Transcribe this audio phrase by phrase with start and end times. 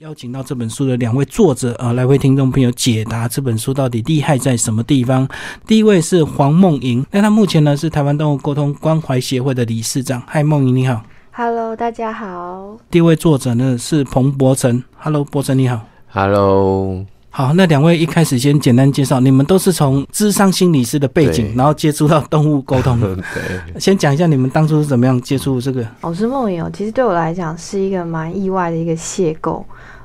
[0.00, 5.28] 邀请到这本书的两位作者啊，来为听众朋友解答这本书到底厉害在什么地方。
[5.66, 10.22] 第一位是黄梦莹，那他目前呢是台湾动物沟通关怀协会的理事长。
[10.26, 11.02] 嗨，梦莹你好。
[11.32, 12.78] Hello，大家好。
[12.90, 14.82] 第一位作者呢是彭博成。
[14.96, 15.82] Hello，博成你好。
[16.08, 17.04] Hello。
[17.32, 22.98] 好，那两位一开始先简单介绍，你们都是从智商心理师的背景，然后接触到动物沟通。
[23.34, 23.78] 对。
[23.78, 25.86] 先讲一下你们当初是怎么样接触这个。
[26.00, 29.62] 我是梦莹哦，其实对我来讲是一个蛮意外的一个邂逅。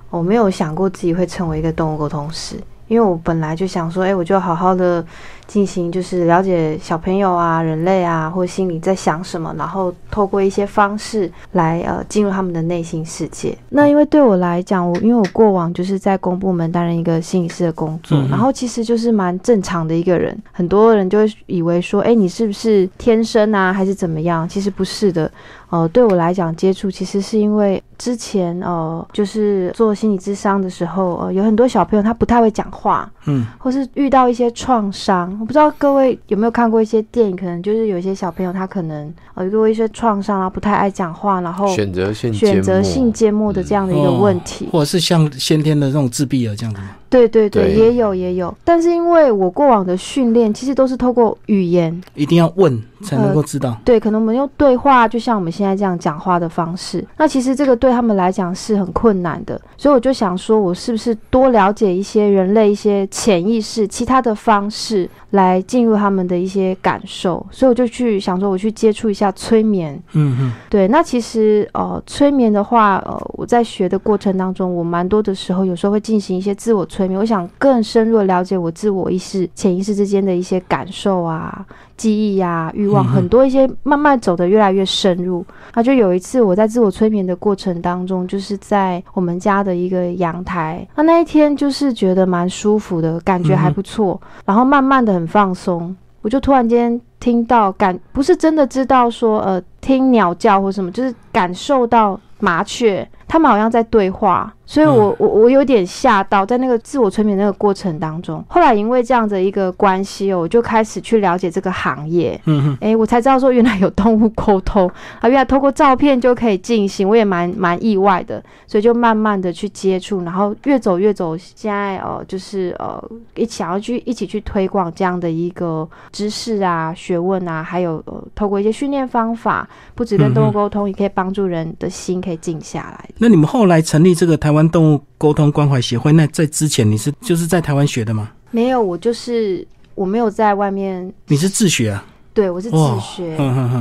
[0.09, 2.55] 我没有想过自己会成为一个动物沟通师，
[2.87, 5.05] 因为我本来就想说，哎，我就好好的。
[5.47, 13.57] 进行就是了解小朋友啊、人类啊，或心里在想什么，然后透过一些方式来呃进入他们的内心世界。
[13.69, 20.35] 那因为对我来讲，我因为我过往就是在公部门担任一个心理师的工作，然后其实就是蛮正常的一个人。
[20.51, 24.47] 很多人就会以为说，哎，你是不是天生啊，还是怎么样？
[24.47, 25.29] 其实不是的。
[25.71, 35.34] 呃，对我来讲，接触其实是因为之前呃，就是做心理智商的时候，呃，有很多小朋友他不太会讲话，嗯，或是遇到一些创伤。
[35.39, 46.89] 我不知道各位有没有看过一些电影，可能就是有一些小朋友他可能呃遇过一些创伤，然后不太爱讲话，然后选择性选择性缄默的这样的一个问题，或者是像先天的这种自闭儿这样子吗？
[47.09, 53.77] 对对对，也有也有，但是因为我过往的训练其实都是透过语言，一定要问才能够知道。
[53.85, 70.01] 对，可能我们用对话，就像我们现在这样讲话的方式，那其实这个对他们来讲是很困难的，所以我就想说，我是不是多了解一些人类一些潜意识，其他的方式来进入他们的一些感受，所以我就去想说，我去接触一下催眠。
[70.13, 77.19] 嗯嗯，对，那其实呃，催眠的话，呃，我在学的过程当中，我蛮多的时候，有时候会进行一些自我催眠。
[77.19, 81.65] 我想更深入的了解我自我意识、潜意识之间的一些感受啊、
[81.97, 85.45] 记忆呀、欲望，很多一些慢慢走的越来越深入。
[85.73, 103.05] 那就有一次我在自我催眠的过程当中，就是在我们家的一个阳台，那那一天就是觉得蛮舒服的，感觉还不错，然后慢慢的很放松，我就突然间听到感，不是真的知道说呃听鸟叫或什么，就是感受到麻雀。
[103.27, 114.89] 他们好像在对话，所以我我我有点吓到，在那个自我催眠那个过程当中，后来因为这样的一个关系哦，我就开始去了解这个行业，嗯哼，哎，我才知道说原来有动物沟通
[115.21, 123.01] 啊，原来透过照片就可以进行，我也蛮蛮意外的，所以就慢慢的去接触，然后越走越走，现在呃就是呃
[123.35, 133.09] 一想要去一起去推广这样的一个知识啊、学问啊，还有呃透过一些训练方法，不止跟动物沟通，也可以帮助人的心可以静下来。
[133.17, 138.31] 那你们后来成立这个台湾动物沟通关怀协会，那在之前你是就是在台湾学的吗？
[138.49, 141.13] 没有，我就是我没有在外面。
[141.27, 142.03] 你是自学啊？
[142.33, 143.37] 对，我是自学，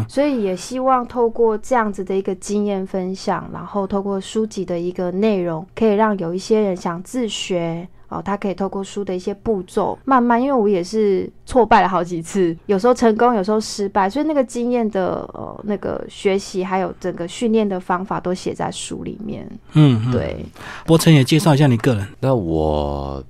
[0.09, 7.89] 所以也希望透过这样子的一个经验分享，然后透过书籍的一个内容，可以让有一些人想自学。
[8.09, 19.49] 哦，他可以透过书的一些步骤，慢慢，因为我也是挫败了好几次，有时候成功，有时候失败，所以那个经验的呃那个学习，还有整个训练的方法都写在书里面。
[19.73, 20.45] 嗯，对。
[20.87, 22.07] 博成也介绍一下你个人。
[22.21, 23.23] 那我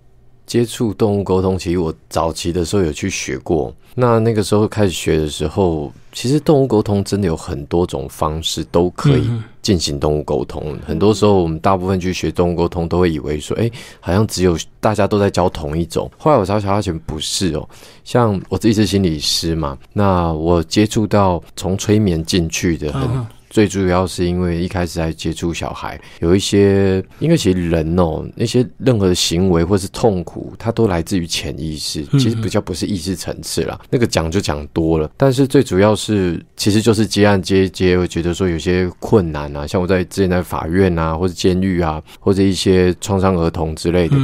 [0.46, 3.74] 接触动物沟通，其实我早期的时候有去学过。
[3.96, 9.30] 那那个时候开始学的时候，其实动物沟通真的有很多种方式都可以
[9.62, 10.76] 进行动物沟通。
[10.84, 16.10] 很多时候，我们大部分去学动物沟通，都会以为说，哎，好像只有大家都在教同一种。
[16.18, 17.68] 后来我才发现不是哦。
[18.02, 23.08] 像我自己是心理师嘛，那我接触到从催眠进去的很。
[23.54, 33.80] 最主要是因为一开始在接触小孩，有一些，因为其实人哦，那些任何的行为或是痛苦，它都来自于潜意识，其实比较不是意识层次啦。
[33.88, 44.16] 那个讲就讲多了，但是最主要是，其实就是接案接接，会觉得说有些困难啊，像我在之前在法院啊，或者监狱啊，或者一些创伤儿童之类的。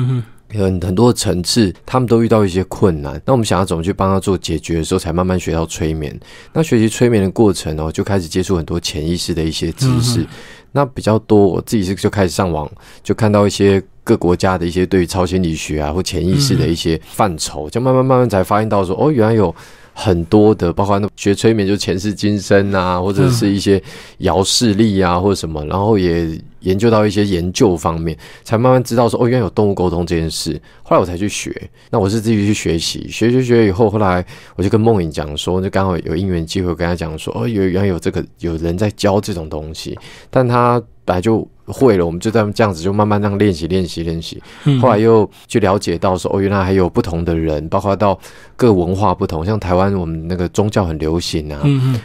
[0.52, 3.20] 很很多层次，他们都遇到一些困难。
[3.24, 6.18] 那我们想要怎么去帮他做解决的时候，才慢慢学到催眠。
[6.52, 10.26] 那学习催眠的过程哦，就开始接触很多潜意识的一些知识。
[10.72, 12.70] 那比较多，我自己是就开始上网，
[13.02, 19.54] 就看到一些各国家的一些对于超心理学啊或潜意识的一些范畴，就慢慢慢慢才发现到说，哦，原来有。
[19.92, 23.82] 很多的，包括那学催眠就前世今生啊，或者是一些
[24.18, 26.26] 摇视力啊，或者什么，然后也
[26.60, 30.60] 研究到一些研究方面，才慢慢知道说哦，原来有动物沟通这件事。
[30.82, 34.24] 后来我才去学，那我是自己去学习，学学学以后，后来
[34.56, 39.98] 我就跟梦影讲说，就刚好有因缘机会跟他讲说，哦，有原来有这个有人在教这种东西，
[40.30, 41.46] 但他本来就。
[41.72, 44.42] 会了，我们就这样这样子，就慢慢这样练习练习练习。
[44.80, 48.18] 后来又去了解到说，哦，原来还有不同的人，包括到
[48.56, 51.60] 各文化不同，像台湾我们那个宗教很流行啊，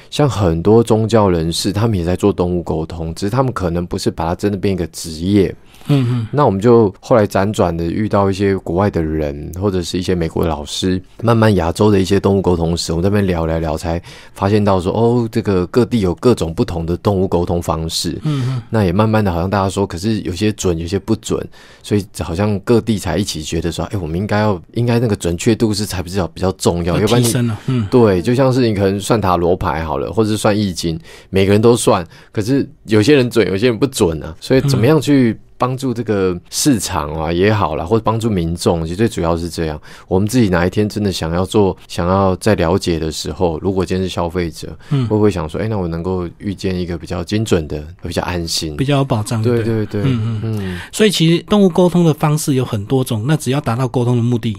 [0.10, 5.54] 像很多宗教人士，他们也在做动物沟通，只是他们可能不是把它真的变一个职业，
[5.88, 14.02] 嗯嗯，那我们就后来辗转的遇到一些国外的人，或者是一些美国的老师，慢慢亚洲的一些动物沟通师，我们这边聊来聊，才
[14.34, 18.20] 发现到说，哦，这个各地有各种不同的动物沟通方式。
[18.24, 21.40] 嗯嗯，那也慢慢的，好像大家说，可是有些准，有些不准，
[21.84, 31.00] 所以好像各地才一起觉得说，哎，我们应该要，应该那个准确度是才比较比较重要，要不然你对，就像是你可能算塔罗牌好了，或者是算易经，
[31.30, 34.36] 每个人都算，可是有些人准，有些人不准啊。
[34.40, 39.80] 所以怎么样去帮助这个市场啊也好啦，或者帮助民众，其实最主要是这样。
[40.08, 48.86] 我们自己哪一天真的想要做，想要在了解的时候，如果今天是消费者，嗯会不会想说，哎，那我能够遇见一个比较精准的，比较安心比？
[48.86, 49.86] 较有保障，对不对。
[49.86, 54.56] 对对，嗯嗯嗯，所以其实动物沟通的方式有很多种，那只要达到沟通的目的，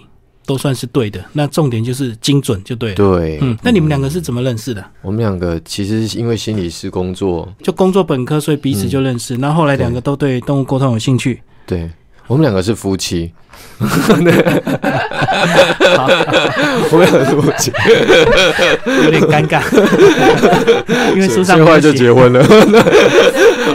[0.47, 1.23] 都算是对的。
[1.33, 2.95] 那重点就是精准就对了。
[2.95, 4.83] 对，嗯，那你们两个是怎么认识的？
[5.03, 9.35] 我们两个其实是因为心理师工作，就工作本科，所以彼此就认识。
[9.37, 11.43] 然后后来两个都对动物沟通有兴趣。
[11.67, 11.91] 对
[12.29, 13.33] 我们两个是夫妻，
[13.79, 13.85] 我
[14.17, 14.37] 们两
[17.13, 17.71] 个是夫妻，
[19.05, 19.63] 有点尴尬，
[21.15, 22.45] 因为书上所以后来就结婚了，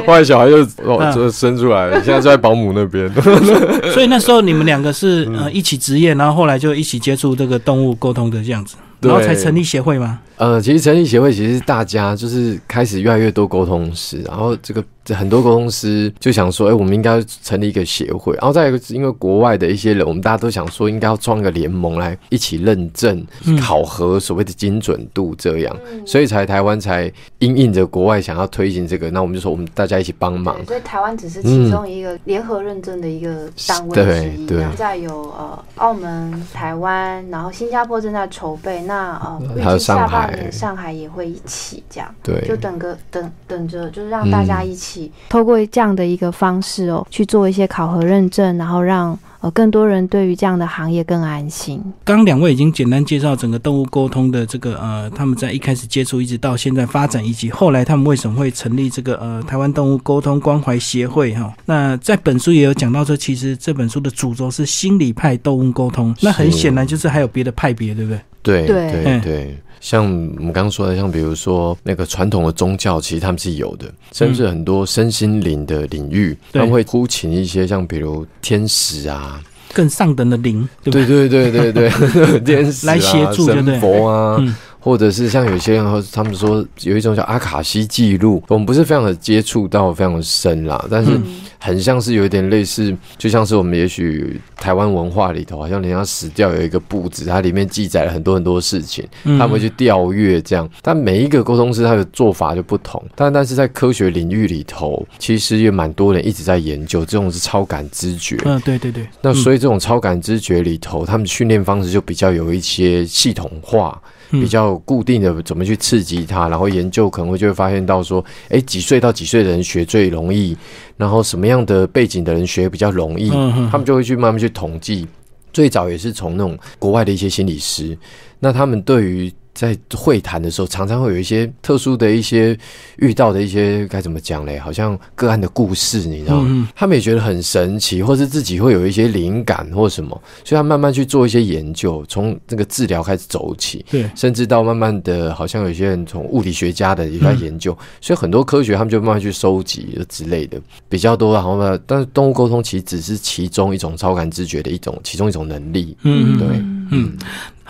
[0.07, 0.65] 后来小孩就
[1.13, 3.11] 就生出来了，现在在保姆那边。
[3.93, 10.19] 所以那时候你们两个是嗯呃一起职业，然后后来就一起接触这个动物沟通的这样子，然后才成立协会吗？
[10.41, 25.77] 呃，其实成立协会其实是大家就是开始越来越多沟通师，然后这个这很多沟通师就想说，哎、我们应该成立一个协会，然后再一个因为国外的一些人，我们大家都想说应该要创一个联盟来一起认证、嗯考核所谓的精准度，这样，
[26.07, 30.57] 所以才台湾才因应着国外想要推行这个，那我们就说我们大家一起帮忙，。
[30.65, 34.47] 所以台湾只是其中一个联合认证的一个单位之一。
[34.47, 42.13] 对对现在有呃澳门、台湾，然后新加坡正在筹备，那呃预还有计下上海半年上海也会一起这样。
[42.23, 51.81] 对，就等个等等着，就是让大家一起、透过这样的一个方式哦，去做一些考核认证，然后让呃更多人对于这样的行业更安心。
[52.03, 61.53] 刚刚两位已经简单介绍整个动物沟通的这个呃，他们在一开始接触一直到现在发展，以及后来他们为什么会成立这个呃台湾动物沟通关怀协会哈。
[61.65, 68.21] 那在本书也有讲到说，其实这本书的主轴是心理派动物沟通，那很显然就是还有别的派别，对不对？
[68.43, 79.41] 对对对嗯对，像我们刚刚说的，像比如说那个传统的宗教，其实他们是有的，甚至很多身心灵的领域，对他们会呼请一些像比如天使啊，
[79.73, 81.51] 更上等的灵，对不对对？
[81.51, 84.37] 对对 天使、啊、来协助就对神佛啊。
[84.39, 91.23] 嗯或者是像有些人，他们说有一种叫阿卡西记录，我们不是非常的接触到非常的深啦，但是嗯。
[91.63, 99.37] 很像是有一点类似，就像是我们也许台湾文化里头，好像人家死掉有一个簿子，它里面记载了很多很多事情，嗯。
[99.37, 108.39] 他们会去调阅这样，但每一个沟通师他的做法就不同，但但是在科学领域里头，其实也蛮多人一直在研究，这种是超感知觉。
[108.45, 120.55] 嗯、对对对，那所以这种超感知觉里头，他们训练方式就比较有一些系统化，嗯比较固定的怎么去刺激他，然后研究可能会就会发现到说，诶，几岁到几岁的人学最容易，
[120.97, 125.07] 然后什么样的背景的人学比较容易，嗯他们就会去慢慢去统计。
[125.53, 127.97] 最早也是从那种国外的一些心理师，
[128.39, 129.29] 那他们对于
[129.61, 132.57] 在会谈的时候，常常会有一些特殊的一些
[132.97, 134.57] 遇到的一些该怎么讲嘞？
[134.57, 136.47] 好像个案的故事，你知道吗？
[136.49, 151.35] 嗯他们也觉得很神奇，或是自己会有一些灵感或什么，所以他慢慢去做一些研究，从这个治疗开始走起，对，甚至到慢慢的，好像有些人从物理学家的也在研究，所以很多科学他们就慢慢去收集之类的比较多。
[151.35, 155.95] 然后呢，但是动物沟通其实只是其中一种超感知觉的一种，其中一种能力。
[156.01, 156.47] 嗯对
[156.89, 157.15] 嗯。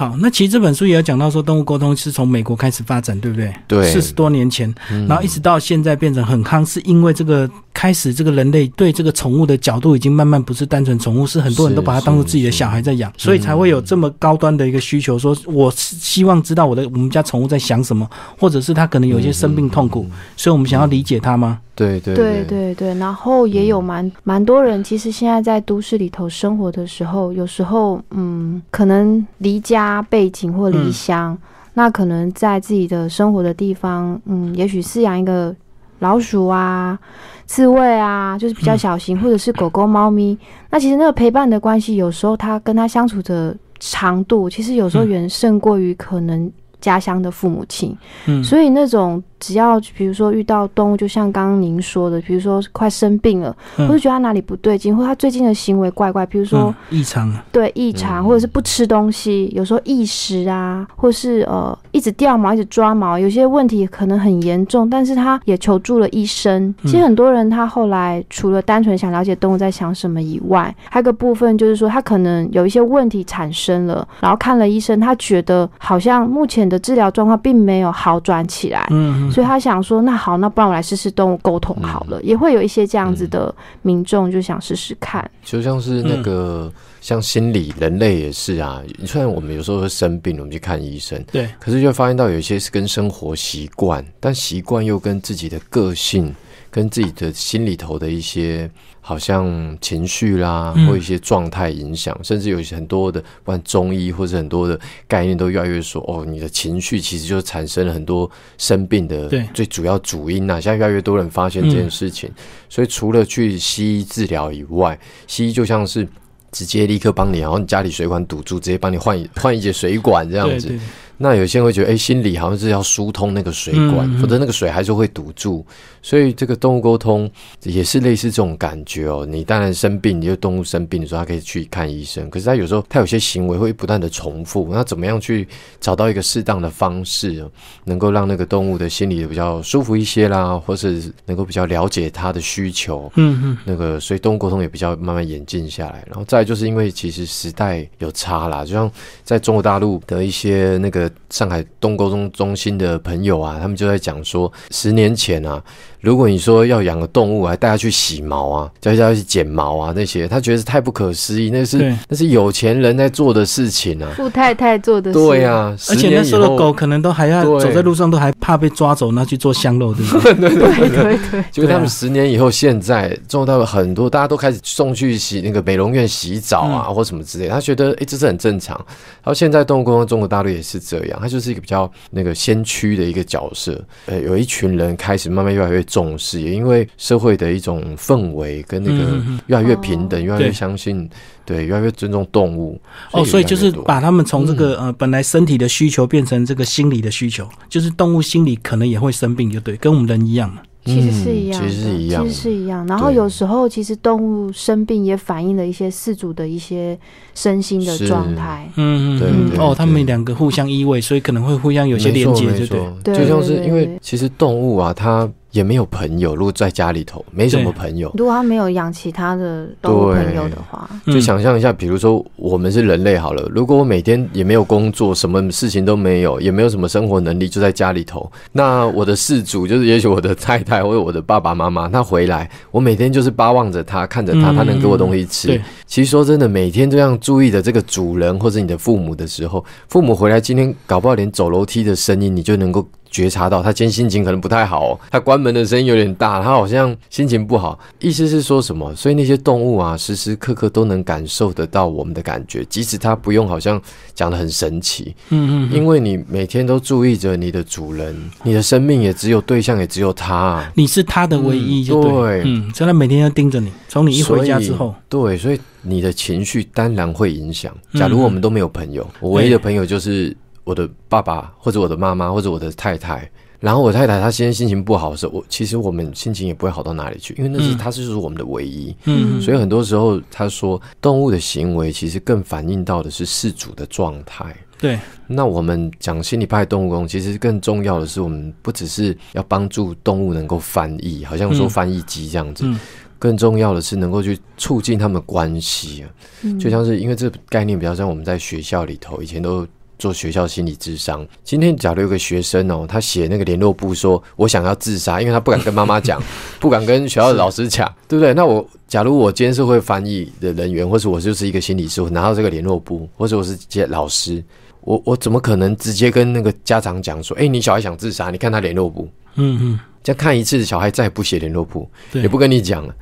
[0.01, 3.53] 好，那其实这本书也有讲到说，动物沟通是从美国开始发展，对不对？
[3.67, 3.87] 对。
[3.87, 5.07] 四十多年前，嗯。
[5.07, 21.59] 然后一直到现在变成很夯，是因为这个开始这个人类对这个宠物的角度已经慢慢不是单纯宠物，是很多人都把它当做自己的小孩在养，所以才会有这么高端的一个需求，说我是希望知道我的我们家宠物在想什么，或者是它可能有一些生病痛苦，所以我们想要理解它吗？
[21.89, 22.75] 对对对对。
[22.75, 30.91] 对，然后也有蛮蛮多人，其实现在在都市里头生活的时候，有时候嗯，可能离家背景或离嗯。
[30.91, 31.37] 乡，
[31.73, 35.55] 那可能在自己的生活的地方，嗯，也许饲养一个
[35.99, 36.97] 老鼠啊、
[37.45, 40.37] 刺猬啊，就是比较小型，或者是狗狗、猫咪。
[40.69, 45.07] 那其实那个陪伴的关系，有时候它跟它相处的长度，其实有时候嗯。
[45.07, 47.95] 远胜过于可能家乡的父母亲，
[48.25, 53.87] 嗯，所以那种只要比如说遇到动物，就像刚刚您说的，比如说快生病了，嗯。
[53.87, 56.99] 或者觉得他哪里不对劲，或者他最近的行为怪怪，比如说、嗯。
[56.99, 58.25] 异常啊，对异常，嗯。
[58.25, 66.73] 或者是不吃东西，有时候异食啊，或是呃一直掉毛、一直抓毛，有些问题可能很严重，但是他也求助了医生。
[66.83, 78.87] 其实很多人他后来除了单纯想了解动物在想什么以外，还有个部分就是说他可能有一些问题产生了，然后看了医生，他觉得好像目前的治疗状况并没有好转起来。
[78.89, 82.19] 嗯嗯所以他想说，那好，那不然我来试试动物沟通好了。
[82.23, 85.29] 也会有一些这样子的民众就想试试看。
[85.43, 88.81] 就像是那个、像心理，人类也是啊。
[89.05, 96.33] 虽然我们有时候会生病，我们去看医生，对，可是就会发现到有一些是跟生活习惯，但习惯又跟自己的个性、
[96.71, 98.67] 跟自己的心里头的一些
[99.01, 112.31] 好像情绪啦，嗯或一些状态影响，甚至有一些很多的，不管中医或者很多的概念都越来越说，哦，你的情绪其实就产生了很多生病的最主要主因呐、现在越来越多人发现这件事情，
[112.69, 114.97] 所以除了去西医治疗以外，
[115.27, 116.07] 西医就像是。
[116.53, 120.67] 直接立刻帮你，然后你家里水管堵住，直接帮你换一换一节水管这样子。
[120.67, 120.81] 对对，
[121.21, 125.65] 那有些人会觉得，哎、心里好像是要疏通那个水管，嗯嗯否则那个水还是会堵住。
[126.01, 127.29] 所以这个动物沟通
[127.61, 129.23] 也是类似这种感觉哦。
[129.23, 132.27] 你当然生病，你就动物生病的时候，它可以去看医生。
[132.31, 135.47] 可是它有时候它有些行为会不断的重复，那怎么样去
[135.79, 137.51] 找到一个适当的方式，哦
[137.85, 143.11] 能够让那个动物的心里比较舒服一些啦，或是能够比较了解它的需求。
[143.15, 146.03] 嗯嗯那个，所以动物沟通也比较慢慢演进下来。
[146.07, 148.91] 然后再来就是因为其实时代有差啦，就像
[149.23, 155.63] 在中国大陆的一些那个上海东沟通中心的朋友啊，他们就在讲说，十年前啊，
[156.01, 164.11] 如果你说要养个动物，还带它去洗毛啊，叫它去剪毛啊那些，他觉得是太不可思议，那是那是有钱人在做的事情啊。
[164.15, 170.33] 富太太做的事，对啊，而且那时候的狗可能都还要对走在路上，都还怕被抓走，那去做香肉，对不对？
[170.33, 170.49] 对
[170.89, 177.47] 对对，就是他们十年以后，现在中国大陆很多大家都开始送去洗那个美容院洗澡啊，嗯或什么之类。
[177.47, 178.75] 他觉得诶、这是很正常。
[178.77, 183.79] 然后现在动物沟通中国大陆也是这样，它就是一个比较那个先驱的一个角色。
[184.07, 191.09] 呃，有一群人开始慢慢越来越重视，也因为社会的一种氛围跟那个越来越平等，哦越来越相信，
[191.45, 192.79] 对，越来越尊重动物。
[193.11, 200.61] 哦，所以就是把他们从这嗯个、呃本来身体的需求变成这个心理的需求，就是动物心理可能也会生病，就对，跟我们人一样嘛。
[200.83, 202.87] 其实是一样，嗯其实是一样其实是一样。
[202.87, 206.97] 然后有时候其实动物生病也反映了一些饲主的一些
[207.35, 208.67] 身心的状态。
[208.77, 212.67] 嗯对嗯哦，他们两个互相依偎，所以可能会互相有些连接，对
[213.03, 213.15] 对？
[213.15, 221.13] 就像是因为其实动物啊，它也没有朋友，如果在家里头没什么朋友，如果他没有养其他的动物朋友的话，嗯。
[221.13, 234.55] 就想象一下，比如说我们是人类好了，如果我每天也没有工作，什么事情都没有，也没有什么生活能力，就在家里头，那我的事主就是也许我的太太或者我的爸爸妈妈，他回来，我每天就是巴望着他，看着他，嗯。
[234.55, 235.47] 他能给我东西吃。
[235.47, 235.61] 对。
[235.85, 247.77] 其实说真的，每天这样注意的这个主人或者你的父母的时候，父母回来今天搞不好连走楼梯的声音你就能够觉察到，他今天心情可能不太好、哦，他关门的声音有点大，他好像心情不好。
[247.99, 248.95] 意思是说什么？
[248.95, 253.79] 所以那些动物啊，时时刻刻都能感受得到我们的感觉，即使它不用好像
[254.15, 260.71] 讲的很神奇，嗯嗯，因为你每天都注意着你的主人，你的生命也只有对象，也只有他、啊。
[260.75, 262.11] 你是他的唯一，就对。
[262.11, 267.75] 嗯对嗯，所以他每天要盯着你，从你一回家之后，对，所以你的情绪当然会影响。
[267.91, 270.35] 嗯假如我们都没有朋友，我唯一的朋友就是
[270.71, 273.29] 我的爸爸，或者我的妈妈，或者我的太太。
[273.59, 278.95] 然后我太太她今天心情不好的时候，我其实我们心情也不会好到哪里去，因为那是嗯她是就是我们的唯一。
[279.03, 284.55] 嗯，所以很多时候他说，动物的行为其实更反映到的是事主的状态。
[284.79, 284.97] 对，
[285.27, 292.79] 那我们讲心理派动物工，其实更重要的是，我们不只是要帮助动物能够翻译，好像说嗯翻译机这样子，嗯
[293.19, 296.09] 更重要的是能够去促进他们关系啊。
[296.41, 299.67] 嗯就像是因为这个概念比较像我们在学校里头以前都
[300.01, 301.25] 做学校心理智商。
[301.43, 306.19] 今天假如有个学生哦，他写那个联络簿说我想要自杀，因为他不敢跟妈妈讲，
[306.59, 308.33] 不敢跟学校的老师讲，对不对？
[308.33, 314.43] 那我假如我今天是会翻译的人员，或者我就是一个心理师，我拿到这个联络簿，或者我是接老师。
[314.81, 322.95] 我我怎么可能直接跟那个家长讲说，哎、你小孩想自杀，你看他联络簿，嗯嗯，这样看一次，小孩再也不写联络簿，也不跟你讲了，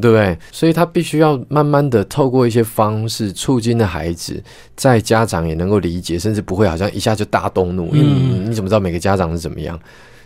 [0.00, 0.36] 对不对？
[0.50, 4.42] 所以他必须要慢慢的透过一些方式促进的孩子，
[4.74, 9.78] 在家长也能够理解，甚至不会好像一下就大动怒，嗯你怎么知道每个家长是怎么样？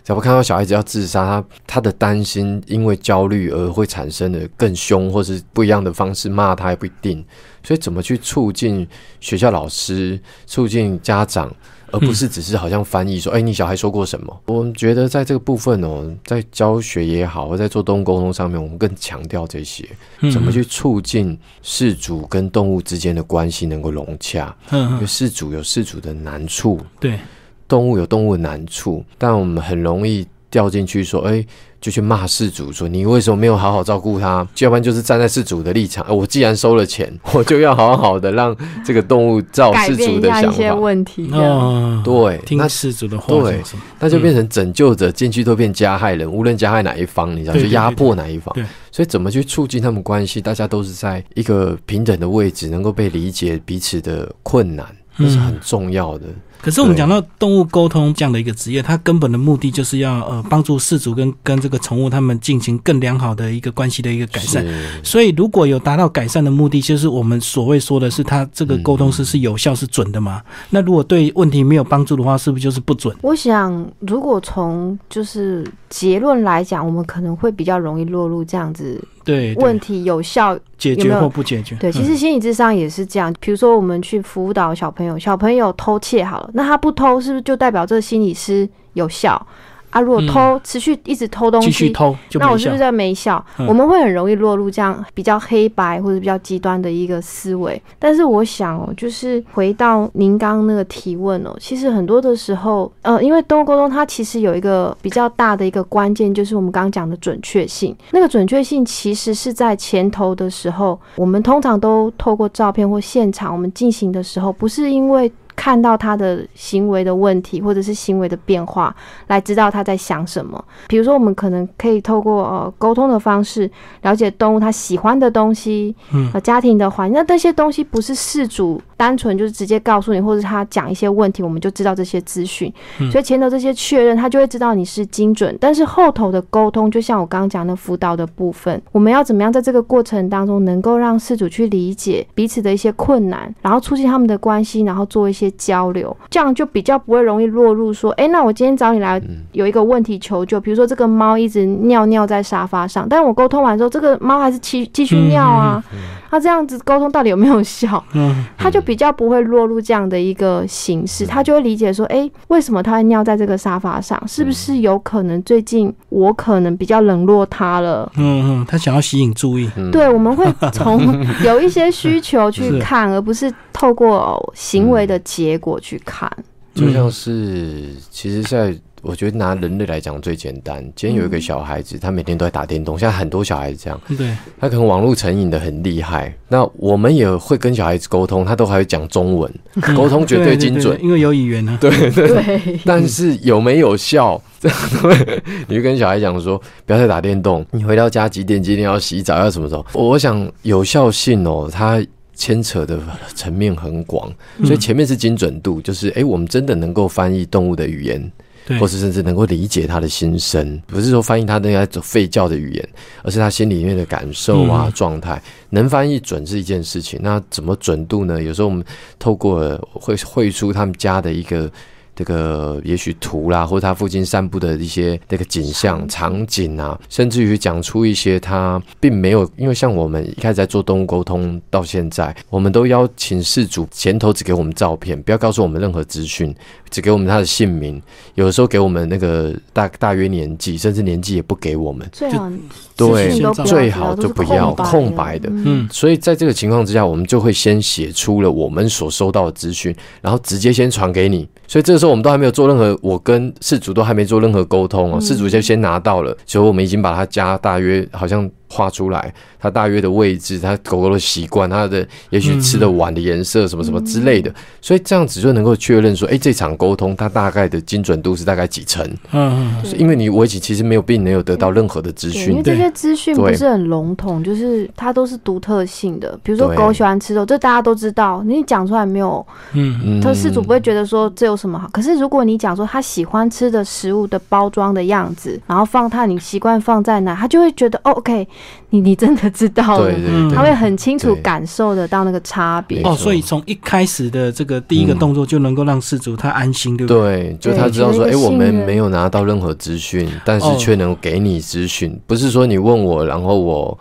[0.03, 7.25] 假如看到小孩子要自杀，他他的担心因为焦虑而会产生的更凶，或是不一样的方式骂他也不一定。
[7.63, 8.87] 所以怎么去促进
[9.19, 11.51] 学校老师、促进家长，
[11.95, 14.41] 而不是只是好像翻译说，哎、你小孩说过什么？
[14.45, 19.87] 我们觉得在这个部分哦，在教学也好，或在做动物沟通上面，我们更强调这些，
[20.19, 24.55] 嗯怎么去促进事主跟动物之间的关系能够融洽。
[24.71, 27.19] 嗯嗯因为事主有事主的难处，对，
[27.67, 31.45] 动物有动物的难处，但我们很容易掉进去说，哎、
[31.85, 34.37] 就去骂事主说你为什么没有好好照顾他？
[34.57, 40.51] 要不然就是站在事主的立场，呃我既然收了钱， 我就要好好的让这个动物照事主的想法。
[40.51, 41.29] 些问题。
[41.31, 43.61] 哦，对，听那事主的话，对
[43.99, 48.67] 那就变成拯救者进去都变加害人，无论加害哪一方，你知道，就压迫哪一方对对。
[48.91, 50.41] 所以怎么去促进他们关系？
[50.41, 54.87] 大家都是在一个平等的位置，能够被理解彼此的困难，
[55.19, 56.25] 这是很重要的。
[56.65, 64.65] 可是我们讲到动物沟通这样的一个职业，它根本的目的就是要呃帮助饲主跟跟这个宠物他们进行更良好的一个关系的一个改善。
[65.03, 70.41] 所以如果有达到改善的目的，就是我们所谓说的是它这个沟通是是有效是准的嘛？
[70.71, 73.15] 那如果对问题没有帮助的话，是不是就是不准？
[73.21, 81.75] 我想，如果从就是结论来讲，我们可能会比较容易落入这样子对，问题有效解决或不解决？
[81.77, 83.33] 对，其嗯实心理智商也是这样。
[83.39, 89.45] 比如说，我们去辅导小朋友，小朋友偷窃好了，那他不偷，是不是就代表这个心理师有效
[89.95, 90.01] 啊？
[90.01, 91.91] 如果偷、持续一直偷东西，
[92.33, 92.79] 那我是不是。
[92.79, 93.43] 在没效？
[93.57, 97.81] 嗯我们会很容易落入这样比较黑白或者比较极端的一个思维。
[97.97, 107.95] 但是我想哦，就是回到您刚刚那个提问哦，其实很多的时候，呃，因为动物沟通它其实有一个比较大的一个关键，就是我们刚刚讲的准确性。
[108.11, 115.31] 那个准确性其实是在前头的时候，我们通常都透过照片或现场我们进行的时候，不是因为。
[115.55, 118.95] 看到他的行为的问题，或者是行为的变化，
[119.27, 120.63] 来知道他在想什么。
[120.87, 123.69] 比如说，我们可能可以透过呃沟通的方式，
[124.01, 127.15] 了解动物它喜欢的东西，嗯呃家庭的环境。
[127.17, 132.71] 那这些东西不是事主单纯就是直接告诉你，或者他讲一些问题，我们就知道这些资讯。
[132.99, 135.57] 嗯所以前头这些确认，他就会知道你是精准。
[135.61, 149.21] 但是后头的沟通，就像我刚刚讲的辅导的部分，我们要怎么样在这个过程当中，能够让事主去理解彼此的一些困难，然后促进他们的关系，然后做一些交流，这样就比较不会容易落入说，哎，那我今天找你来
[149.51, 155.83] 有一个问题求救，比如说这个猫一直尿尿在沙发上，但我沟通完之后，这个猫还是继继续尿啊，
[156.31, 158.03] 那这样子沟通到底有没有效？
[158.13, 164.21] 嗯， 他就比较不会落入这样的一个形式，他就会理解说，诶，为什么他会尿在这个沙发上？
[164.27, 168.11] 是不是有可能最近我可能比较冷落他了？
[168.17, 170.99] 嗯嗯，他想要吸引注意，嗯对，我们会从
[171.43, 176.29] 有一些需求去看，而不是透过行为的结果去看。
[176.73, 180.81] 就像是，其实，在我觉得拿人类来讲最简单。
[180.95, 186.35] 今天有一个小孩子，他每天都在打电动，现在很多小孩子这样，对，他可能网络成瘾的很厉害。
[186.47, 189.53] 那我们也会跟小孩子沟通，他都还会讲中文，
[189.95, 190.99] 沟通绝对精准。
[191.03, 191.77] 因为有语言 呢。
[191.79, 194.41] 对对对，但是有没有效？
[195.67, 199.85] 你就跟小孩讲说，不要再打电动，你回到家几点几点要洗澡，要什么时候？
[199.93, 202.99] 我想有效性哦，它牵扯的
[203.35, 208.31] 层面很广，所以前面是精准度，就是诶，我们真的能够翻译动物的语言。
[208.65, 212.89] 对或是甚至能够理解他的心声，不是说翻译他那些吠叫的语言，
[213.23, 215.41] 而是他心里面的感受啊、嗯状态。
[215.69, 218.41] 能翻译准是一件事情，那怎么准度呢？
[218.41, 218.83] 有时候我们
[219.19, 221.71] 透过会绘出他们家的一个。
[222.15, 226.75] 这个也许图啦，或者他附近散步的一些那个景象、场景。
[226.75, 236.53] 啊，甚至于讲出一些他并没有，因为像我们一开始在做动物沟通到现在，我们都邀请事主前头只给我们照片，不要告诉我们任何资讯，
[236.89, 238.01] 只给我们他的姓名，
[238.33, 242.51] 有的时候给我们那个大大约年纪，甚至年纪也不给我们，最好
[242.97, 245.49] 对最好就不要空空白的。
[245.49, 251.47] 嗯嗯，所以在这个情况之下，我们就会先写出了我们所收到的资讯，然后直接先传给你。
[251.67, 255.21] 所以这个时候我们都还没有做任何，我跟事主都还没做任何沟通哦，嗯。
[255.21, 269.09] 事主就先拿到了，所以我们已经把它加大约好像画出来，它大约的位置，它狗狗的习惯，它的也许吃的碗的颜色什么什么之类的，所以这样子就能够确认说，哎，这场沟通它大概的精准度是大概几成？
[269.31, 276.37] 嗯因为你我已经其实没有并没有得到任何的资讯，因讯为，这些资讯不是很笼统，就是它都是独特性的。
[276.43, 281.87] 比如说狗喜欢吃肉，这大家都知道，你讲出来没有，嗯嗯它事主不会觉得说这有什么好。
[281.91, 288.47] 可是如果你讲说他喜欢吃的食物的包装的样子，然后放它你习惯放在哪，他就会觉得哦，OK，
[288.89, 290.11] 你你真的知道了。
[290.11, 293.01] 对，对嗯，他会很清楚感受得到那个差别。
[293.03, 297.57] 哦，所以从一开始的这个第一个嗯动作就能够让事主他安心，对不对？
[297.59, 300.75] 对，就他知道说，哎、我们没有拿到任何资讯，但是哦。
[300.77, 303.97] 却能给你资讯，不是说你问我，然后我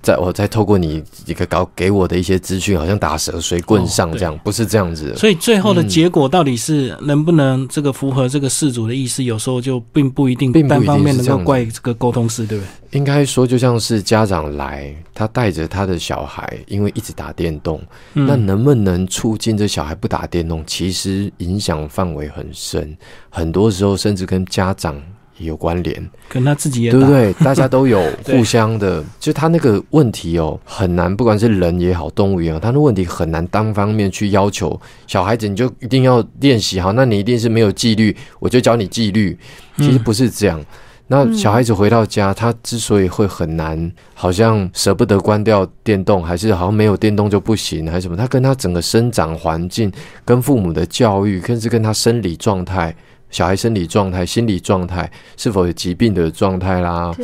[0.00, 5.14] 再我再透过你一个搞给我的一些资讯，好像打蛇随棍上这样，不是这样子。
[5.16, 12.98] 所以最后的结果到底是能不能这个符合这个事主的意思，有时候就并不一定单方面能够怪这个沟通师，对不对？
[12.98, 17.78] 应该说，就像是家长来，他带着他的小孩，因为一直打电动，
[18.14, 20.64] 那能不能促进这小孩不打电动？
[20.66, 22.96] 其实影响范围很深，
[23.28, 24.98] 很多时候甚至跟家长
[25.46, 27.32] 有关联，跟他自己也对不对？
[27.34, 39.38] 大家都有 互相的，就他那个问题哦，很难，不管是人也好，动物也好，他的问题很难单方面去要求小孩子，你就一定要练习好，那你一定是没有纪律，我就教你纪律，
[39.76, 40.64] 其实不是这样。
[41.10, 48.14] 那小孩子回到家，他之所以会很难，好像舍不得关掉电动，还是好像没有电动就不行，还是什么？
[48.14, 49.90] 他跟他整个生长环境、
[50.22, 52.94] 跟父母的教育，甚至跟他生理状态、
[53.30, 57.14] 小孩生理状态、心理状态，是否有疾病的状态啦，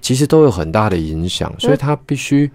[0.00, 1.52] 其实都有很大的影响。
[1.58, 2.50] 所以他必须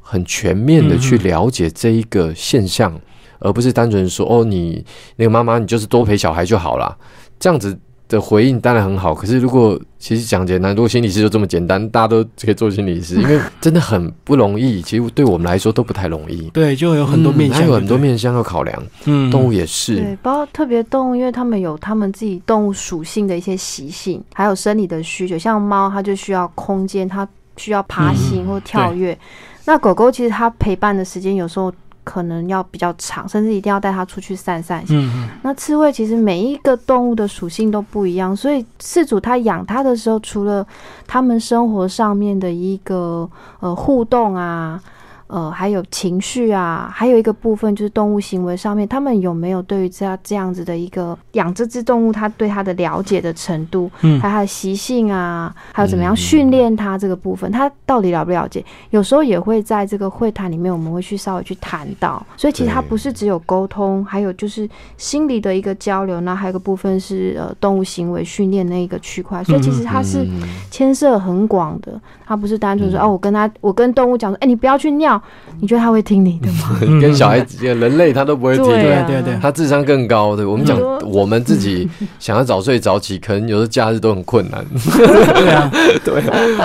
[0.00, 3.00] 很全面的去了解这一个现象，
[3.38, 4.84] 而不是单纯说哦，你
[5.16, 6.96] 那个妈妈，你就是多陪小孩就好了，
[7.38, 7.78] 这样子。
[8.08, 14.80] 的回应当然很好，可是如果其实讲简单，如果心理师就这么简单，大家都可以做心理师，因为真的很不容易。
[14.80, 16.48] 其实对我们来说都不太容易。
[16.50, 18.82] 对，就有很多面向，有很多面向要考量。
[19.06, 19.96] 嗯，动物也是。
[19.96, 25.36] 对，包括特别动物，因为他们有他们自己动物属性的一些习性，还有生理的需求。
[25.36, 29.18] 像猫，它就需要空间，它需要爬行或跳跃。
[29.64, 31.72] 那狗狗其实它陪伴的时间有时候。
[32.06, 35.10] 可能要比较长，甚至一定要带它出去散散心。
[35.42, 40.64] 那刺猬其实每一个动物的属性都不一样，所以饲主他养它的时候，除了
[41.04, 44.80] 他们生活上面的一个呃互动啊。
[45.28, 58.64] 呃，还有情绪啊，还有一个部分就是动物行为上面，他们有没有对于这样这样子的一个养这只动物，它对它的了解的程度，嗯，还有它的习性啊，还有怎么样训练它这个部分，它到底了不了解？
[58.90, 62.24] 有时候也会在这个会谈里面，我们会去稍微去谈到。
[62.36, 66.20] 所以其实它不是只有沟通，还有就是心理的一个交流。
[66.20, 69.42] 那还有一个部分是呃动物行为训练那一个区块。
[69.42, 70.24] 所以其实它是
[70.70, 75.15] 牵涉很广的，它不是单纯说哦，我跟他，我跟动物讲说，哎，你不要去尿。
[75.60, 76.78] 你觉得他会听你的吗？
[77.00, 80.36] 跟小孩子、人类他都不会听，对对对，他智商更高。
[80.36, 84.64] 对我们讲，我们自己想要早睡早起，可能有时候假日都很困难。
[84.96, 85.70] 对啊，
[86.04, 86.20] 对，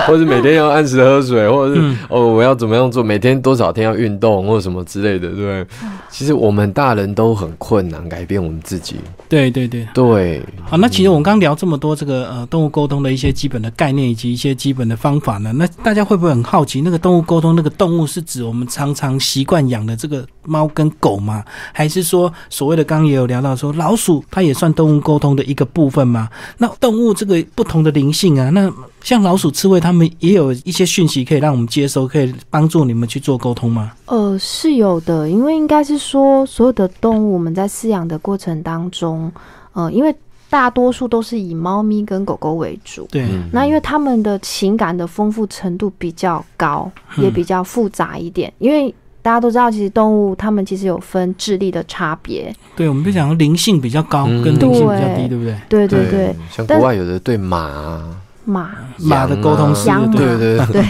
[0.06, 3.02] 或者每天要按时喝水，或者是哦，我要怎么样做？
[3.02, 5.66] 每天多少天要运动，或者什么之类的，对。
[6.10, 8.96] 其实我们大人都很困难改变我们自己。
[9.28, 10.42] 对对对对。
[10.64, 21.44] 好，那其实我们刚聊这么多这个呃动物沟通的一些基本的概念以及一些基本的方法呢，那大家会不会很好奇，那个动物沟通那个动物是指我们常常习惯养的这个猫跟狗吗？
[21.72, 26.28] 还是说所谓的刚刚也有聊到说老鼠它也算动物沟通的一个部分吗？
[26.58, 33.92] 那动物这个不同的灵性啊，那像老鼠、刺猬，它们也有一些讯息可以让我们接收，可以帮助你们去做沟通吗？
[34.06, 39.30] 呃，是有的，因为应该是说所有的动物我们在饲养的过程当中，
[39.72, 40.14] 呃，因为
[40.52, 55.38] 大多数都是以猫咪跟狗狗为主，对，那因为他们的情感的丰富程度比较高，也比较复杂一点，因为大家都知道，其实动物它们其实有分智力的差别，对，我们就讲灵性比较高，跟灵性比较低，对。
[55.38, 55.56] 不对？
[55.70, 58.14] 对对对，像国外有的对马。
[58.44, 58.70] 马。
[58.98, 60.84] 马的沟通师，对对对，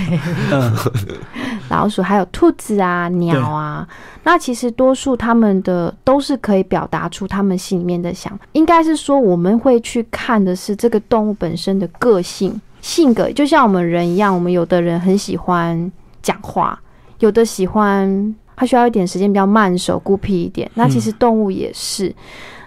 [1.70, 3.86] 老鼠还有兔子啊，鸟啊，
[4.24, 16.78] 那其实多数他们的都是可以表达出他们心里面的想，应该是说我们会去看的是这个动物本身的个性性格，就像我们人一样，我们有的人很喜欢讲话，
[17.20, 22.14] 有的喜欢他需要一点时间比较慢手孤僻一点，那其实动物也是。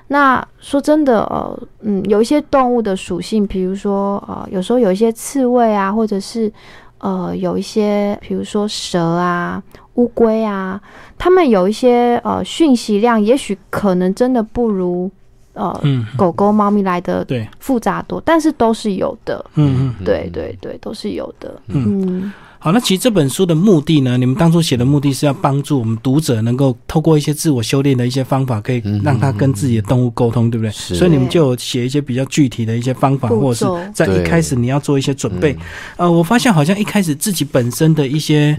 [0.07, 6.51] 那说真的，呃，嗯，有一些动物的属性，比如说，呃，有时候有一些刺猬啊，或者是，
[6.99, 9.61] 呃，有一些，比如说蛇啊、
[9.95, 10.79] 乌龟啊，
[11.17, 15.09] 它们有一些呃讯息量，也许可能真的不如
[15.53, 15.75] 呃
[16.15, 17.25] 狗狗、猫咪来的
[17.59, 19.43] 复杂多，但是都是有的。
[19.55, 21.59] 嗯嗯，对对对，都是有的。
[21.67, 22.31] 嗯。
[22.65, 30.71] 好，那其实这本书的目的呢，你们当初写的目的是要帮助我们读者能够透过一些自我修炼的一些方法，可以让他跟自己的动物沟通，对不对？
[30.71, 35.55] 所以你们就有写一些比较具体的一些方法，或者是在一开始你要做一些准备。
[35.95, 38.57] 呃，我发现好像一开始自己本身的一些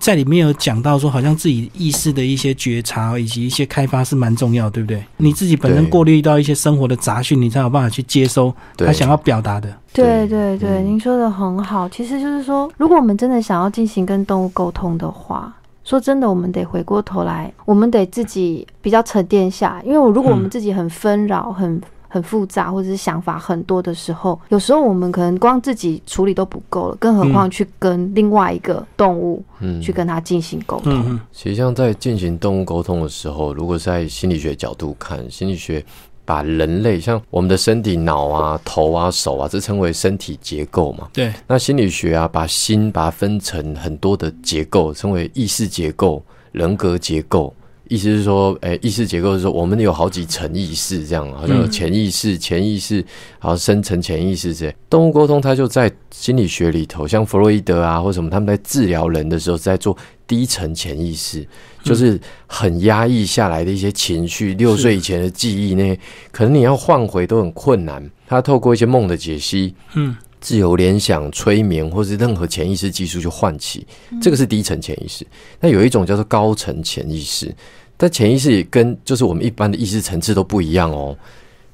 [0.00, 5.00] 在里面有讲到说，好像自己意识的一些觉察以及一些开发是蛮重要，对不对？
[5.18, 9.72] 你自己本身过滤到一些生活的杂讯，你才有办法去接收他想要表达的。
[10.04, 11.88] 对对对，您说的很好。
[11.88, 15.54] 其实就是说，如果我们真的想要进行跟动物沟通的话，
[15.84, 19.80] 说真的，我们得回过头来，我们得自己比较沉淀下。
[19.84, 21.80] 因为我如果我们自己很纷扰、很。
[22.08, 30.94] 很复杂，或者是想法很多的时候，有时候我们可能光自己处理都不够了，更何况去跟另外一个动物嗯去跟它进行沟通。
[30.94, 35.84] 嗯嗯其实像在进行动物沟通的时候，如果是在心理学角度看，心理学
[36.26, 41.08] 把人类像我们的身体、脑啊、头啊、手啊，这称为身体结构嘛。
[41.14, 47.54] 对，那心理学啊，把心把它分成很多的结构，称为意识结构、人格结构。
[47.88, 52.96] 意思是说，诶、意识结构是说，我们有好几层意识，这样好像有嗯潜意识、潜意识，
[53.40, 54.76] 然后深层潜意识这些。
[54.90, 59.96] 动物沟通，它就在心理学里头，像弗洛伊德啊，或什么，他们在治疗人的时候，是在做
[60.26, 61.46] 低层潜意识，
[61.84, 66.00] 就是很压抑下来的一些情绪，六岁以前的记忆那些，
[66.32, 68.10] 可能你要换回都很困难。
[68.26, 73.84] 他透过一些梦的解析，嗯自由联想、催眠，或是任何潜意识技术去唤起，
[74.22, 75.26] 这个是低层潜意识。
[75.58, 77.52] 那有一种叫做高层潜意识，
[77.96, 81.16] 但潜意识也跟就是我们一般的意识层次都不一样哦。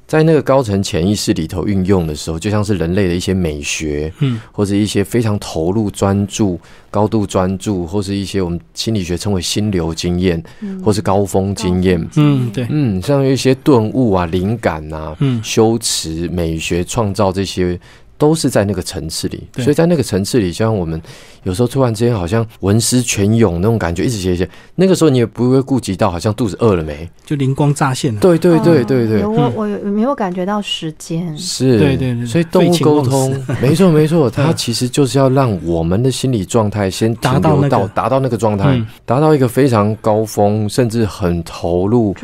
[0.06, 10.42] 在那个高层潜意识里头运用的时候，就像是人类的一些美学，嗯，或者一些非常投入、专注、高度专注，或是一些我们心理学称为心流经验，
[10.84, 12.06] 或是高峰经验。
[12.16, 15.42] 嗯，对，嗯，像一些顿悟啊、灵感啊、嗯。
[15.42, 17.78] 修辞、美学、创造这些，
[18.22, 19.42] 都是在那个层次里。
[19.52, 21.02] 对所以在那个层次里，就像我们
[21.44, 27.08] 有时候突然之间好像文思泉涌那种感觉，一直写一写，那个时候你也不会顾及到好像肚子饿了没。
[27.24, 28.20] 就灵光乍现了。
[28.20, 31.36] 对对对对对我嗯我没有感觉到时间？
[31.36, 42.14] 是，对对对所以动物沟通，没错没错， 它嗯其实就是要让我们的心理状态先达到到达到那个状态嗯，达到一个非常高峰，甚至很投入。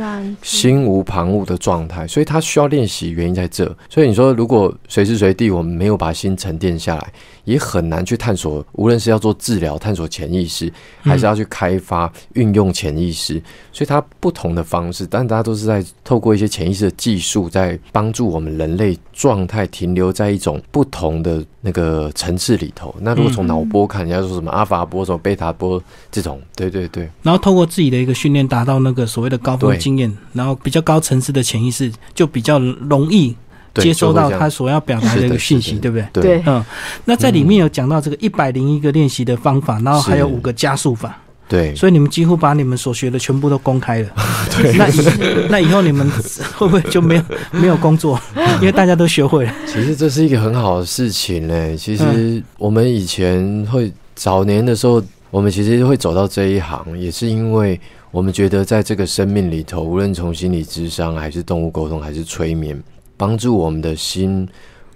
[0.43, 3.65] 心无旁骛的状态，所以他需要练习，原因在这。
[3.89, 7.13] 所以你说，如果随时随地我们没有把心沉淀下来，
[7.45, 13.43] 也很难去探索，无论是要做治疗、探索潜意识，还是要去开发、运用潜意识。
[13.73, 22.95] 所以它不同的方式，但大家都是在透过一些潜意识的技术，在帮助我们人类状态停留在一种不同的那个层次里头。
[23.01, 27.09] 那如果从脑波看，人家说什么阿法波、什么贝塔波这种，对对对。
[27.23, 33.37] 然后透过自己的一个训练，达到那个所谓的高峰对经验，然后比较高层次的潜意识，就比较容易对
[33.81, 36.07] 接收到他所要表达的一个讯息，对不对？
[36.13, 36.65] 对对嗯，
[37.05, 41.17] 那在里面有讲到这个一百零一个练习的方法，然后还有是五个加速法，
[41.49, 44.09] 对，所以你们几乎把你们所学的全部都公开了。
[44.77, 46.09] 那以那以后你们
[46.57, 48.21] 会不会就没有没有工作？
[48.61, 49.55] 因为大家都学会了。
[49.67, 51.77] 其实这是一个很好的事情呢。
[51.77, 57.79] 其嗯实我们以前会早年的时候，我们其实会走到这一行，也是因为
[58.11, 62.83] 我们觉得在这个生命里头，无论从心理智商，还是动物沟通，还是催眠，
[63.19, 64.49] 帮助我们的心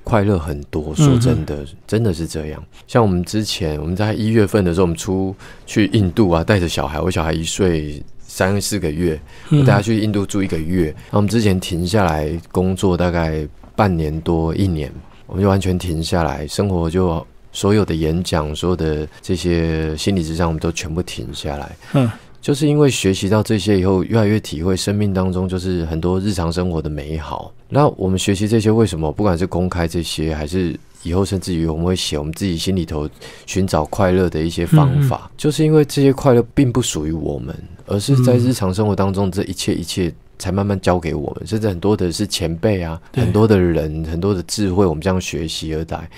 [0.02, 0.94] 快乐很多。
[0.94, 2.64] 说真的，真的是这样。
[2.87, 8.02] 像我们之前我们在一月份的时候，我们出去印度啊，带着小孩，我小孩一岁。
[8.24, 10.87] 三四个月，我嗯带他去印度住一个月。
[10.87, 14.90] 然后我们之前停下来工作大概半年多一年，
[15.26, 21.76] 我们就完全停下来，生活就所有的演讲、所有的这些心理之上，我们都全部停下来。
[21.92, 22.11] 嗯，
[22.42, 27.50] 就是因为学习到这些以后，越来越体会生命当中就是很多日常生活的美好。
[27.68, 33.09] 那我们学习这些，为什么不管是公开这些，还是以后甚至于我们会写我们自己心里头
[33.46, 40.12] 寻找快乐的一些方法，就是因为这些快乐并不属于我们，而是在日常生活当中这一切一切。
[40.38, 46.11] 才慢慢教给我们，甚至很多的是前辈啊，很多的人，很多的智慧，我们这样学习而来。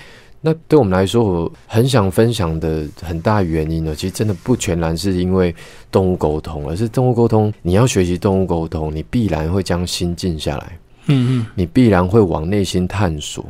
[0.45, 5.53] 那对我们来说，我很想分享的很大原因呢，其实真的不全然是因为
[5.91, 13.43] 动物沟通，而是动物沟通，你要学习动物沟通，你必然会将心静下来，嗯嗯，你必然会往内心探索，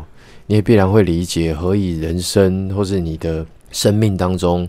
[0.47, 4.65] 你也必然会理解何以人生，或是你的生命当中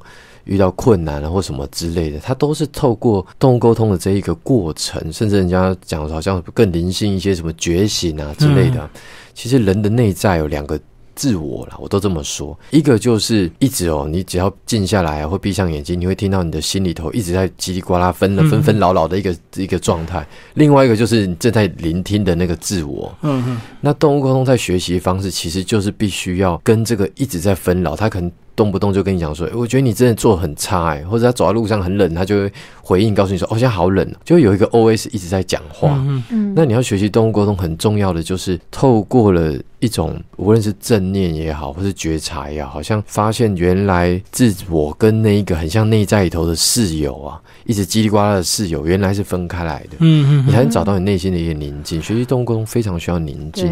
[0.46, 8.90] 遇到困难啊，或什么之类的，它都是透过动物沟通的这一个过程，甚至人家讲好像更灵性一些，什么觉醒啊之类的啊。
[9.32, 10.76] 其实人的内在有两个
[11.16, 12.56] 自我啦，我都这么说。
[12.70, 20.24] 一个就是一直哦，你只要静下来啊，或闭上眼睛，你会听到你的心里头一直在叽里呱啦分了嗯纷纷扰扰的一个一个状态。
[20.54, 23.12] 另外一个就是你正在聆听的那个自我。
[23.22, 35.90] 嗯嗯，那动物沟通在学习方式，其实就是必须要跟这个一直在纷扰，它可能动不动就跟你讲说，诶我觉得你真的做得很差哎，或者他走在路上很冷，他就会回应告诉你说，哦，现在好冷，就会有一个 OS 一直在讲话。
[36.06, 49.96] 嗯嗯，那你要学习动物沟通，很重要的就是透过了一种无论是正念也好，或是觉察也好，好像发现原来自我跟那一个很像内在里头的室友啊，一直叽里呱啦的室友，原来是分开来的。
[49.98, 52.00] 嗯嗯你才能找到你内心的一个宁静。
[52.00, 53.70] 学习动物沟通非常需要宁静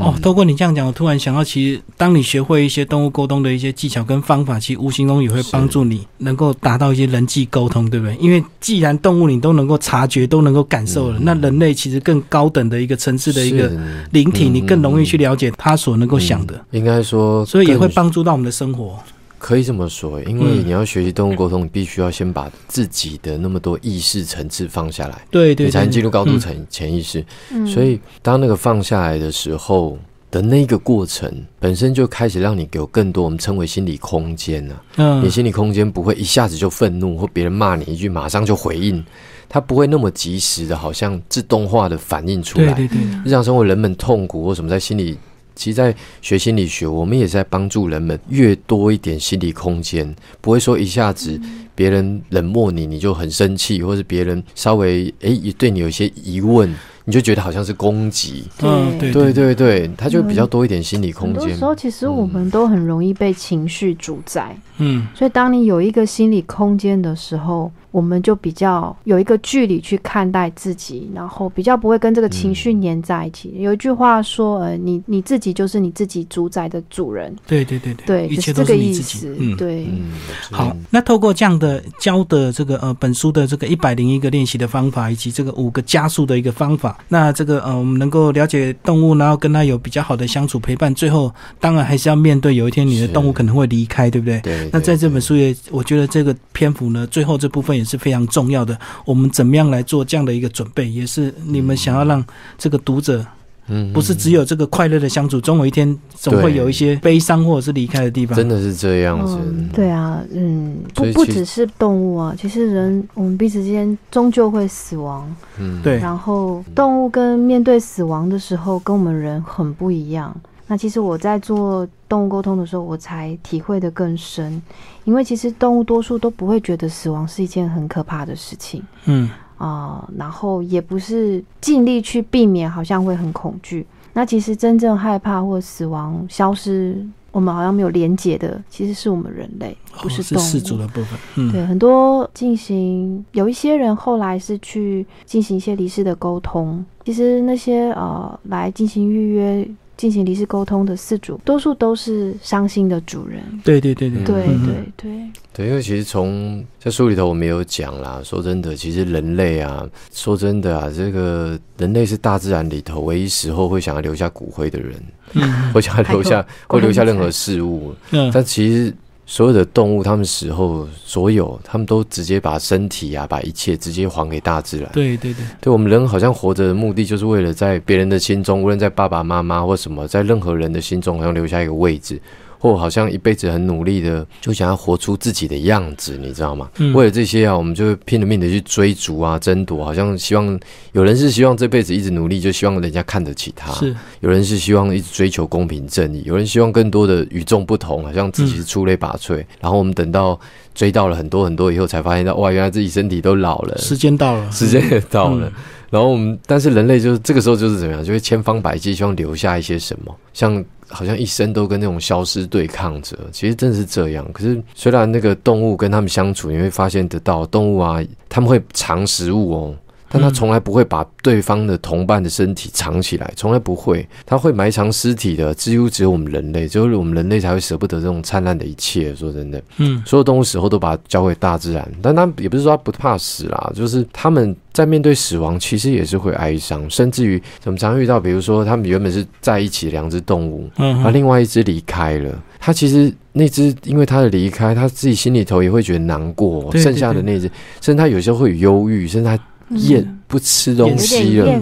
[0.00, 8.14] 哦，透过你这样讲，我突然想到，其实当你学会一些动物沟通的一些技巧跟跟方法，其实无形中也会帮助你能够达到一些人际沟通，对不对？
[8.16, 13.72] 因为既然动物你都能够察觉、都能够感受了，那人类其实更高等的一个层次的一个
[14.12, 16.62] 灵体，你更容易去了解他所能够想的。
[16.72, 18.98] 应该说，所以也会帮助到我们的生活。
[19.38, 27.24] 可以这么说，因为你要学习动物沟通，你必须要先把自己的那么多意识层次放下来，对对，你才能进入高度层潜意识。
[27.66, 29.98] 所以，当那个放下来的时候
[30.30, 34.82] 的那个过程，本身就开始让你有更多我们称为心理空间了。
[34.96, 39.04] 嗯，你心理空间不会一下子就愤怒，或别人骂你一句马上就回应，
[39.48, 42.72] 它不会那么及时的，好像自动化的反应出来。
[42.74, 45.18] 对对对，日常生活人们痛苦或什么在心理。
[45.56, 51.38] 其实，在学心理学，我们也在帮助人们越多一点心理空间，不会说一下子
[51.74, 56.74] 别人冷漠你，你就很生气，或是别人稍微诶对你有一些疑问。
[57.04, 61.40] 你就觉得好像是攻击，嗯，对对对对，他就比较多一点心理空间。
[61.40, 73.54] 很多时候，其实我们都很容易被情绪主宰，嗯，所以当你有一个心理空间的时候，我们就比较有一个距离去看待自己，然后比较不会跟这个情绪粘在一起。
[73.58, 77.34] 有一句话说，呃，你你自己就是你自己主宰的主人。
[77.46, 79.54] 对对对对，一切都是你自己。
[79.56, 80.12] 对，嗯
[80.50, 86.98] 好，那透过这样的教的这个呃本书的这个一百零一个练习的方法，以及这个五个加速的一个方法。
[87.08, 94.40] 那这个呃，我们能够了解动物，然后跟它有比较好的相处陪伴，最后当然还是要面对有一天你的动物可能会离开，对不对？
[94.40, 94.70] 对。
[94.72, 98.78] 那在这本书也，我觉得这个篇幅呢，最后这部分也是非常重要的。
[99.04, 102.24] 我们怎么样来做这样的一个准备，也是你们想要让
[102.56, 103.26] 这个读者。
[103.72, 108.36] 嗯，不是只有这个快乐的相处，总有一天总会有一些悲伤或者是离开的地方。
[108.36, 109.38] 真的是这样子。
[109.72, 115.24] 对啊，嗯，不不只是动物啊，其实人我们彼此之间终究会死亡。
[115.60, 115.98] 嗯，对。
[115.98, 120.34] 然后动物跟面对死亡的时候，跟我们人很不一样。
[120.66, 124.60] 那其实我在做动物沟通的时候，我才体会的更深，
[125.04, 128.82] 因为其实动物多数都不会觉得死亡是一件很可怕的事情。
[129.04, 129.30] 嗯。
[129.56, 133.86] 啊，然后也不是尽力去避免，好像会很恐惧。
[134.14, 136.96] 那其实真正害怕或死亡消失，
[137.30, 141.18] 我们好像没有连接的，其实是我们人类，不是动物的部分。
[141.36, 149.68] 嗯，对，很多进行有一些人后来是去进行一些离世的沟通，其实那些呃来进行预约。
[150.00, 153.42] 进行离世沟通的四主，多数都是伤心的主人。
[153.62, 164.94] 对对对对对对对对，因为其实从在书里头我们有讲啦，说真的，其实人类啊，说真的啊，这个人类是大自然里头唯一时候会想要留下骨灰的人，
[165.74, 167.94] 会想要留下，会留下任何事物。
[168.12, 168.94] 嗯，但其实。
[169.30, 174.90] 所有的动物，它们死后，所有他们都直接把身体啊，把一切直接还给大自然。
[174.92, 182.20] 对对对，对我们人好像活着的目的，就是为了在别人的心中，无论在爸爸妈妈或什么，在任何人的心中，好像留下一个位置。
[182.60, 186.68] 或好像一辈子很努力的，就想要活出自己的样子，你知道吗？
[186.94, 189.82] 为了这些啊，我们就拼了命的去追逐啊，争夺。
[189.82, 190.60] 好像希望
[190.92, 199.42] 有人是希望这辈子一直努力，就希望人家看得起他；是有人是希望一直追求公平正义；有人希望更多的与众不同，好像自己是出类拔萃。
[199.58, 200.38] 然后我们等到
[200.74, 205.50] 追到了很多很多以后，才发现到哇，原来自己身体都老了，时间到了，时间也到了。
[205.88, 210.62] 然后我们，但是人类就是这个时候就是怎么样，就会千方百计希望留下一些什么，像。
[210.90, 214.30] 好像一生都跟那种消失对抗着，其实真是这样。
[214.32, 219.74] 可是虽然那个动物跟他们相处，你会发现得到动物啊，他们会藏食物哦。
[220.12, 224.06] 但他从来不会把对方的同伴的身体藏起来，从来不会。
[224.26, 229.14] 他会埋藏尸体的，几乎只有我们人类，只有我们人类才会舍不得这种灿烂的一切。
[229.14, 249.38] 说真的，嗯，所有动物死后都把它交给大自然，但他也不是说他不怕死啦，就是他们在面对死亡，其实也是会哀伤，甚至于我们常遇到，比如说他们原本是在一起的两只动物，嗯，而另外一只离开了，他其实那只因为他的离开，他自己心里头也会觉得难过，剩下的那只，甚至他有时候会有忧郁，甚至他。
[249.70, 251.60] 厌不吃东西了，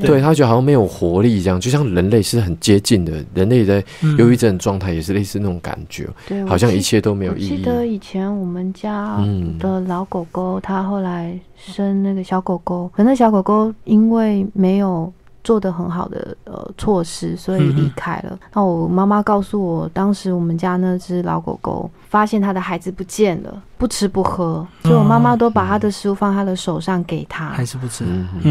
[0.00, 3.82] 对他觉得好像没有活力，一样就像人类是很接近的，人类在
[4.18, 6.08] 忧郁症状态也是类似那种感觉，
[6.46, 7.56] 好像一切都没有意义。
[7.56, 9.18] 记得以前我们家
[9.58, 15.12] 的老狗狗，它后来生那个小狗狗，可那小狗狗因为没有。
[15.44, 18.38] 做的很好的呃措施，所以离开了。
[18.52, 28.04] 那我妈妈告诉我，当时我们家那只老狗狗发现它的孩子不见了，不吃不喝，所以我妈妈都把它的食物放它的手上给它，还是不吃。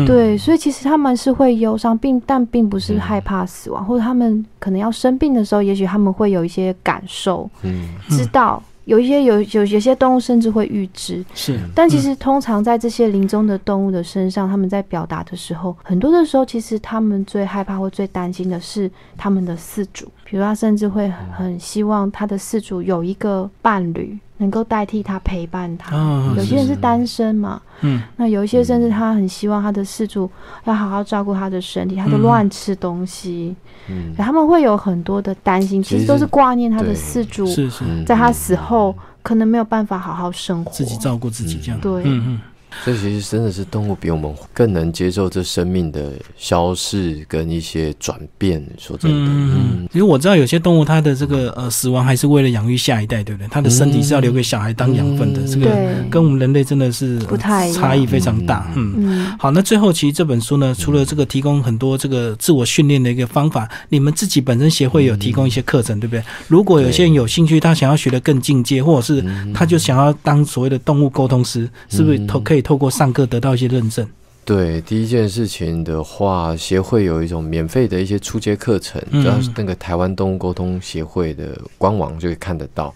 [0.06, 7.50] 对，所以其实他们是会忧伤，并但并不是害怕死亡，或者他们可能要生病的时候，也许他们会有一些感受，
[8.10, 8.62] 知道。
[8.92, 24.20] 有一些有有有些动物甚至会预知，是，但其实通常在这些临终的动物的身上，他们在表达的时候，很多的时候，其实他们最害怕或最担心的是他们的饲主，比如他甚至会很希望他的饲主有一个伴侣。
[24.42, 25.96] 能够代替他陪伴他，
[26.36, 30.30] 有些人是单身嘛，嗯，那有一些甚至他很希望他的四主
[30.64, 33.56] 要好好照顾他的身体，他都乱吃东西，
[33.88, 42.40] 嗯，他们会有很多的担心，其实都是挂念他的四主，是是，在他死后可能没有办法好好生活，自己照顾自己这样，对，嗯嗯。
[42.84, 48.66] 所以其实真的是动物比我们更能接受这生命的消逝跟一些转变。
[48.78, 53.48] 说真的，嗯，其实我知道有些动物它的这个呃死亡还是为了养育下一代，对不对？
[53.50, 55.42] 它的身体是要留给小孩当养分的。
[55.48, 55.70] 这个
[56.10, 58.72] 跟我们人类真的是不太差异非常大。
[58.76, 66.24] 嗯，好，那最后其实这本书呢，除了这个提供很多这个自我训练的一个方法，你们自己本身协会有提供一些课程，对不对？
[66.48, 72.61] 如果有些人有兴趣，他想要学的更进阶，或者是他就想要当所谓的动物沟通师，是不是都可以？
[72.62, 74.08] 透过上课得到一些认证。
[74.44, 82.94] 对，第一件事情的话，协会有一种免费的一些初阶课程，主要是那个台湾动物沟通协会的官网就可以看得到。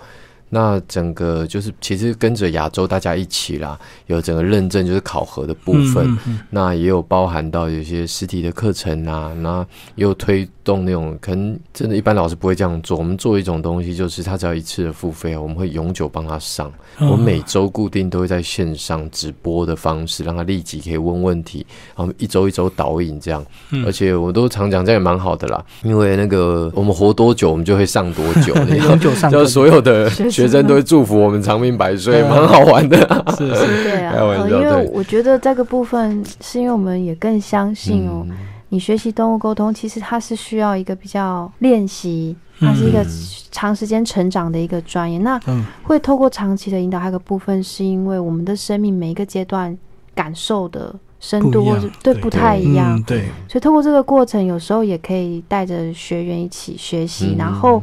[0.55, 3.77] 那整个就是其实跟着亚洲大家一起啦，
[4.07, 6.17] 有整个认证就是考核的部分，
[6.49, 9.59] 那也有包含到有些实体的课程啊，那
[9.95, 10.47] 也有推。
[10.65, 12.97] 动那种可能真的，一般老师不会这样做。
[12.97, 16.73] 我们做一种东西，就是他只要一次的付费我们会永久帮他上。
[16.99, 21.63] 我每周固定都会在线上直播的方式，让他立即可以问问题，
[21.95, 23.45] 然后一周一周导引这样。
[23.85, 25.63] 而且我都常讲，这样也蛮好的啦。
[25.83, 28.55] 因为那个我们活多久，我们就会上多久。
[28.75, 32.97] 永久上，就所有的学生都会祝福我们长命百岁，蛮好玩的。
[33.37, 34.13] 是是，对啊。
[34.47, 38.25] 因为我觉得这个部分是因为我们也更相信哦。
[38.69, 43.05] 你学习动物沟通，其实它是需要一个比较练习，它是一个
[43.51, 45.17] 长时间成长的一个专业。
[45.19, 45.39] 那
[45.83, 49.77] 会透过长期的引导，还有个部分是因为我们的生命每一个阶段
[50.13, 57.35] 感受的深度或者对不太一样，对，所以透过这个过程，有时候也可以带着学员一起学习。
[57.37, 57.81] 然后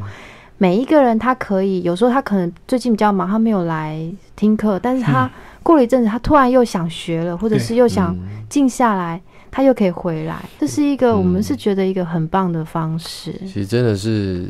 [0.63, 4.01] 每一个人他可以，有时候他可能最近比较忙，他没有来
[4.37, 5.29] 听课，但是他
[5.61, 8.17] 过了一阵子，他突然又想学了，或者是又想
[8.49, 9.21] 静下来。
[9.51, 13.35] 他又可以回来，这是一个我们是觉得一个很棒的方式。
[13.41, 14.49] 其实真的是，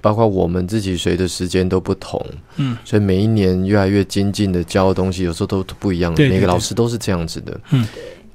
[0.00, 2.24] 包括我们自己随着时间都不同，
[2.56, 6.14] 嗯，所以每一年越来越精进的教的东西，有时候都不一样。
[6.16, 7.84] 每个老师都是这样子的，嗯。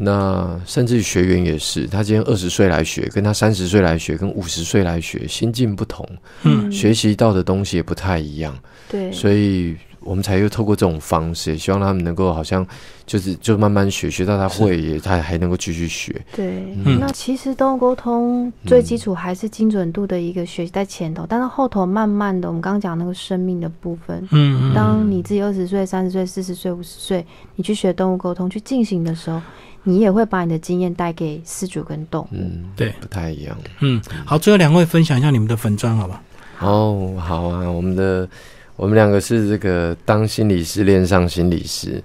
[0.04, 6.08] 那甚至于学员也是，他今天二十岁来学，跟他三十岁来学，跟五十岁来学，心境不同，
[6.43, 8.58] 嗯，学习到的东西也不太一样，
[8.89, 9.76] 对，所以。
[10.06, 12.68] 我们才又透过这种方式，希望他们能够好像
[13.06, 16.14] 就是就慢慢学，学到他会也他还能够继续学。
[16.36, 27.26] 对，那其实动物沟通最基础还是精准度的一个学习在前头，但是后头慢慢的，我们刚刚讲那个生命的部分，嗯，当你自己二十岁、三十岁、四十岁、五十岁，
[27.56, 29.41] 你去学动物沟通去进行的时候，
[29.84, 32.27] 你也会把你的经验带给施主跟动物。
[32.31, 33.57] 嗯，对，不太一样。
[33.81, 36.21] 嗯，好，最后两位分享一下你们的粉砖，好吧？
[36.59, 38.27] 哦，好啊，我们的。
[38.76, 42.03] 我们两个是这个当心理师恋上心理师，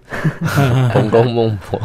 [0.93, 1.81] 彭公孟婆，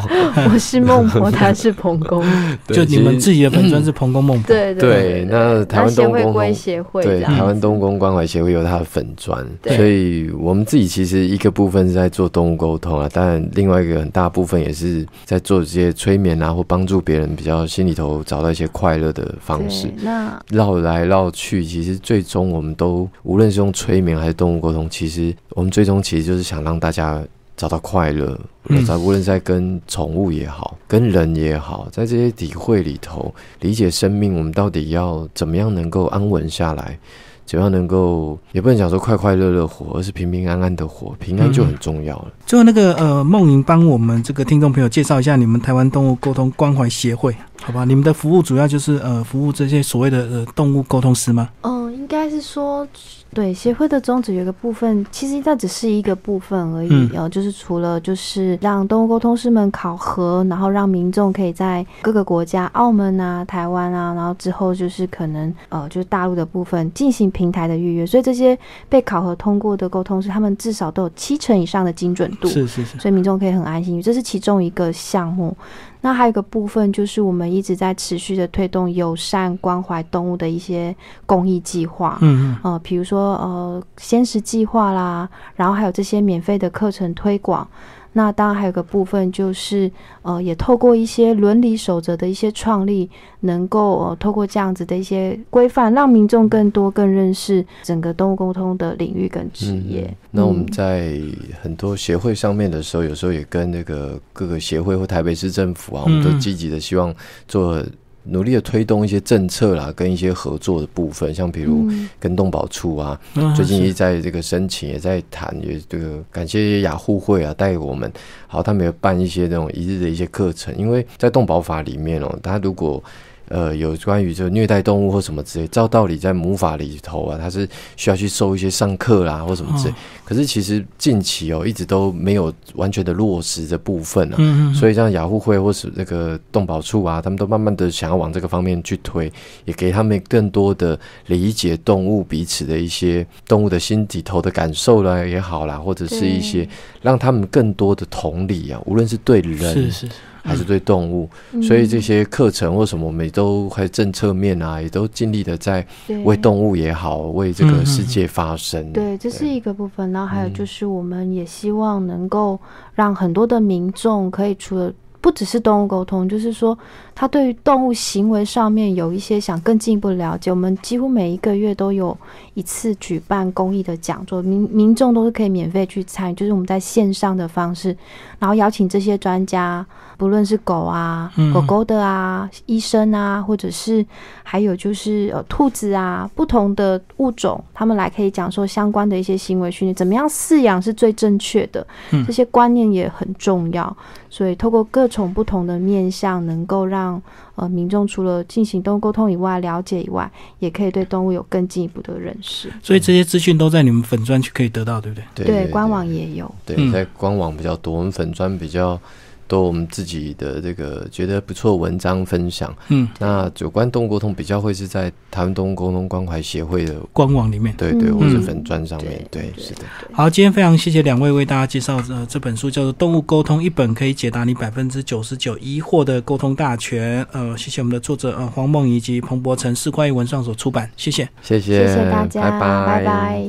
[0.52, 2.22] 我是孟婆，他是彭公，
[2.68, 5.26] 就你们自己的本尊是彭公孟婆，对对。
[5.30, 19.88] 那台湾东公协会，对台湾东宫关怀协会有他的粉砖，所以我们自己其实一个部分是在做动物沟通啊，当然另外一个很大部分也是在做这些催眠啊，或帮助别人比较心里头找到一些快乐的方式。
[20.02, 24.90] 那绕来绕去，其实最终我们都无论是用催眠还是动物沟通。
[24.90, 27.22] 其实我们最终其实就是想让大家
[27.56, 28.38] 找到快乐，
[28.86, 36.98] 在无论在跟宠物也好，跟人也好，在这些体会里头理解生命，我们到底要怎么样能够安稳下来？
[37.46, 42.32] 怎样能够也不能讲说快快乐乐活，而是平平安安的活，平安就很重要了。
[42.46, 47.84] 最后那个呃，梦莹帮我们这个听众朋友介绍一下你们台湾动物沟通关怀协会，好吧？
[47.84, 51.50] 你们的服务主要就是呃，服务这些所谓的呃动物沟通师吗？
[51.60, 52.88] 嗯，应该是说。
[53.34, 68.06] 对协会的宗旨有一个部分，其实它只是一个部分而已呃，就是除了就是让动物沟通师们考核，然后让民众可以在各个国家，澳门啊、台湾啊，然后之后就是可能呃，就是大陆的部分进行平台的预约。
[68.06, 68.56] 所以这些
[68.88, 74.00] 被考核通过的沟通师，他们至少都有七成以上的精准度，是是是，所以民众可以很安心。
[74.00, 75.56] 这是其中一个项目。
[76.04, 80.94] 那还有一个部分，就是我们一直在持续的推动友善关怀动物的一些
[81.24, 87.66] 公益计划，嗯嗯，呃，比如说呃，鲜食计划啦，然后还有这些免费的课程推广。
[88.14, 89.90] 那当然还有个部分就是，
[90.22, 93.10] 呃，也透过一些伦理守则的一些创立，
[93.40, 100.06] 能够呃透过这样子的一些规范，让民众更多更认识整个动物沟通的领域跟职业。
[100.10, 101.20] 嗯那我们嗯在
[101.60, 107.14] 很多协会上面的时候，有时候也跟那个各个协会或台北市政府啊，我们都嗯积极的希望
[107.46, 107.84] 做
[108.24, 112.08] 努力的推动一些政策啦，跟一些合作的部分，像比如嗯。
[112.18, 118.10] 跟动保处啊，嗯最近也是在这个申请，也在谈，也这个感谢雅互会啊带给我们，
[118.46, 123.02] 好，他们有办一些这种一日的一些课程，因为在动保法里面哦，他如果
[123.48, 134.36] 呃有关于这个虐待动物或什么之类，照道理在母法里头啊，他是需要去受一些上课啦或什么之类，哦可是其实近期哦一直都没有完全的落实这部分啊。
[134.38, 139.30] 嗯嗯，所以像雅虎会或是那个动保处啊，他们都慢慢的想要往这个方面去推，
[139.66, 146.66] 也给他们更多的理解动物彼此的一些动物的心底头的感受啦也好啦，或者是一些
[147.02, 150.08] 让他们更多的同理啊，无论是对人是是，
[150.44, 155.84] 还是对动物，嗯所以这些课程或什么，我们也都还有政策面啊，也都尽力的在
[156.24, 158.92] 为动物也好，为这个世界发声。
[158.92, 160.12] 对，这是一个部分。
[160.12, 162.60] 然后还有嗯就是，我们也希望能够
[162.92, 164.92] 让很多的民众可以除了
[165.24, 166.78] 不只是动物沟通，就是说
[167.14, 170.50] 他对于动物行为上面有一些想更进一步了解。
[170.50, 172.14] 我们几乎每一个月都有
[172.52, 177.96] 一次举办公益的讲座，民民众都是可以免费去参与，就是我们在线上的方式，
[178.38, 179.86] 然后邀请这些专家，
[180.18, 184.04] 不论是狗啊、嗯狗狗的啊、医生啊，或者是
[184.42, 193.96] 还有就是呃兔子啊，不同的物种，他们来可以讲说相关的一些行为训练，怎么样饲养是最正确的，嗯这些观念也很重要。
[194.34, 197.22] 所以透过各种不同的面向，能够让
[197.54, 200.28] 呃民众除了进行动物沟通以外，了解以外，
[200.58, 202.68] 也可以对动物有更进一步的认识。
[202.82, 205.44] 所以这些资讯都在你们粉专去可以得到，对不对？
[205.44, 206.52] 对对，官网也有。
[206.66, 209.00] 对，嗯在官网比较多，我们粉专比较
[209.46, 212.74] 多，我们自己的这个觉得不错的文章分享。
[212.88, 217.74] 嗯，那有关动物沟通比较会是在台湾动物沟通关怀协会的，官网里面。
[217.76, 218.18] 对对，嗯。
[218.18, 219.82] 或者粉砖上面，对对，是的，
[220.12, 227.22] 好，今天非常谢谢两位为大家介绍呃这本书叫做《动物沟通》，一本可以解答你百分之九十九疑惑的沟通大全。
[227.32, 231.28] 呃，谢谢我们的作者呃黄梦以及彭博成世怪文上所出版，谢谢。
[231.42, 232.86] 谢谢，谢谢大家，拜拜。
[232.86, 233.48] 拜拜